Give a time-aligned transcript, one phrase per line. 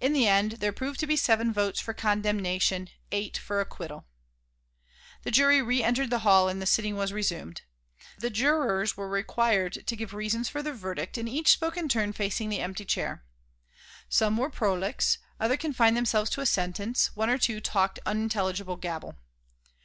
[0.00, 4.06] In the end, there proved to be seven votes for condemnation, eight for acquittal.
[5.24, 7.62] The jury re entered the hall and the sitting was resumed.
[8.18, 12.12] The jurors were required to give reasons for their verdict, and each spoke in turn
[12.12, 13.24] facing the empty chair.
[14.08, 19.16] Some were prolix, others confined themselves to a sentence; one or two talked unintelligible gabble.